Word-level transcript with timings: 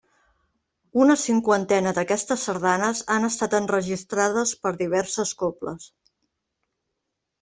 Una 1.01 1.15
cinquantena 1.23 1.91
d'aquestes 1.97 2.45
sardanes 2.49 3.03
han 3.17 3.29
estat 3.29 3.55
enregistrades 3.59 4.55
per 4.65 4.73
diverses 4.81 5.35
cobles. 5.43 5.87